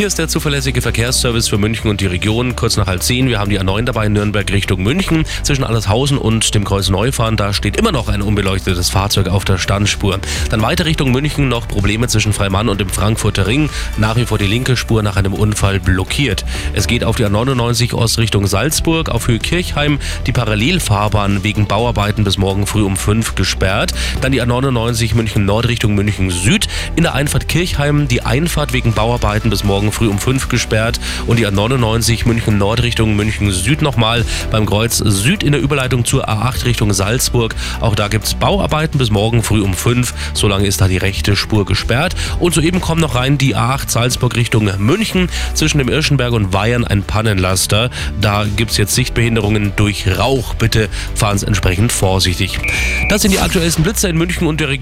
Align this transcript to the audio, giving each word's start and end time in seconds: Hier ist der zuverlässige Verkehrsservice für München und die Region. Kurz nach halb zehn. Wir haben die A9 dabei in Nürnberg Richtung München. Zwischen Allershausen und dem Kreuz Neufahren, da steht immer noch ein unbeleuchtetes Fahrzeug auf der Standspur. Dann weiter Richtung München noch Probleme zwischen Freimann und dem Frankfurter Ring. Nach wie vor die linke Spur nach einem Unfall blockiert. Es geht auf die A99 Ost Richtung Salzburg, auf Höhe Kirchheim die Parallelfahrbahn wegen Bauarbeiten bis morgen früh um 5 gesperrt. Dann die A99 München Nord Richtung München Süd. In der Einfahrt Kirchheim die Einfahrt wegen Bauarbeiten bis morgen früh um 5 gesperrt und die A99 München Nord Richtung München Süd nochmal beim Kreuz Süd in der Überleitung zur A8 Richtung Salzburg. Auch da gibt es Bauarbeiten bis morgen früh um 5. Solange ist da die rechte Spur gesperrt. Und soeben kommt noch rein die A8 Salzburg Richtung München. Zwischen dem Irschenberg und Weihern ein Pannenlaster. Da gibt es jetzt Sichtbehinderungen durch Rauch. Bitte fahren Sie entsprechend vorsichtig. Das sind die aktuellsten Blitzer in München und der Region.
Hier 0.00 0.06
ist 0.06 0.18
der 0.18 0.28
zuverlässige 0.28 0.80
Verkehrsservice 0.80 1.48
für 1.48 1.58
München 1.58 1.90
und 1.90 2.00
die 2.00 2.06
Region. 2.06 2.56
Kurz 2.56 2.78
nach 2.78 2.86
halb 2.86 3.02
zehn. 3.02 3.28
Wir 3.28 3.38
haben 3.38 3.50
die 3.50 3.60
A9 3.60 3.82
dabei 3.82 4.06
in 4.06 4.14
Nürnberg 4.14 4.50
Richtung 4.50 4.82
München. 4.82 5.26
Zwischen 5.42 5.62
Allershausen 5.62 6.16
und 6.16 6.54
dem 6.54 6.64
Kreuz 6.64 6.88
Neufahren, 6.88 7.36
da 7.36 7.52
steht 7.52 7.76
immer 7.76 7.92
noch 7.92 8.08
ein 8.08 8.22
unbeleuchtetes 8.22 8.88
Fahrzeug 8.88 9.28
auf 9.28 9.44
der 9.44 9.58
Standspur. 9.58 10.18
Dann 10.48 10.62
weiter 10.62 10.86
Richtung 10.86 11.12
München 11.12 11.50
noch 11.50 11.68
Probleme 11.68 12.08
zwischen 12.08 12.32
Freimann 12.32 12.70
und 12.70 12.80
dem 12.80 12.88
Frankfurter 12.88 13.46
Ring. 13.46 13.68
Nach 13.98 14.16
wie 14.16 14.24
vor 14.24 14.38
die 14.38 14.46
linke 14.46 14.74
Spur 14.74 15.02
nach 15.02 15.16
einem 15.16 15.34
Unfall 15.34 15.80
blockiert. 15.80 16.46
Es 16.72 16.86
geht 16.86 17.04
auf 17.04 17.16
die 17.16 17.26
A99 17.26 17.92
Ost 17.92 18.16
Richtung 18.16 18.46
Salzburg, 18.46 19.10
auf 19.10 19.28
Höhe 19.28 19.38
Kirchheim 19.38 19.98
die 20.26 20.32
Parallelfahrbahn 20.32 21.44
wegen 21.44 21.66
Bauarbeiten 21.66 22.24
bis 22.24 22.38
morgen 22.38 22.66
früh 22.66 22.84
um 22.84 22.96
5 22.96 23.34
gesperrt. 23.34 23.92
Dann 24.22 24.32
die 24.32 24.40
A99 24.40 25.14
München 25.14 25.44
Nord 25.44 25.68
Richtung 25.68 25.94
München 25.94 26.30
Süd. 26.30 26.68
In 26.96 27.02
der 27.02 27.12
Einfahrt 27.12 27.48
Kirchheim 27.48 28.08
die 28.08 28.22
Einfahrt 28.22 28.72
wegen 28.72 28.94
Bauarbeiten 28.94 29.50
bis 29.50 29.62
morgen 29.62 29.89
früh 29.92 30.08
um 30.08 30.18
5 30.18 30.48
gesperrt 30.48 31.00
und 31.26 31.38
die 31.38 31.46
A99 31.46 32.26
München 32.26 32.58
Nord 32.58 32.82
Richtung 32.82 33.16
München 33.16 33.50
Süd 33.50 33.82
nochmal 33.82 34.24
beim 34.50 34.66
Kreuz 34.66 34.98
Süd 34.98 35.42
in 35.42 35.52
der 35.52 35.60
Überleitung 35.60 36.04
zur 36.04 36.28
A8 36.28 36.64
Richtung 36.64 36.92
Salzburg. 36.92 37.54
Auch 37.80 37.94
da 37.94 38.08
gibt 38.08 38.24
es 38.24 38.34
Bauarbeiten 38.34 38.98
bis 38.98 39.10
morgen 39.10 39.42
früh 39.42 39.60
um 39.60 39.74
5. 39.74 40.14
Solange 40.34 40.66
ist 40.66 40.80
da 40.80 40.88
die 40.88 40.96
rechte 40.96 41.36
Spur 41.36 41.64
gesperrt. 41.66 42.14
Und 42.38 42.54
soeben 42.54 42.80
kommt 42.80 43.00
noch 43.00 43.14
rein 43.14 43.38
die 43.38 43.56
A8 43.56 43.90
Salzburg 43.90 44.36
Richtung 44.36 44.70
München. 44.78 45.28
Zwischen 45.54 45.78
dem 45.78 45.88
Irschenberg 45.88 46.32
und 46.32 46.52
Weihern 46.52 46.84
ein 46.84 47.02
Pannenlaster. 47.02 47.90
Da 48.20 48.44
gibt 48.56 48.72
es 48.72 48.76
jetzt 48.76 48.94
Sichtbehinderungen 48.94 49.72
durch 49.76 50.06
Rauch. 50.18 50.54
Bitte 50.54 50.88
fahren 51.14 51.38
Sie 51.38 51.46
entsprechend 51.46 51.92
vorsichtig. 51.92 52.58
Das 53.08 53.22
sind 53.22 53.32
die 53.32 53.40
aktuellsten 53.40 53.84
Blitzer 53.84 54.08
in 54.08 54.16
München 54.16 54.46
und 54.46 54.60
der 54.60 54.68
Region. 54.68 54.80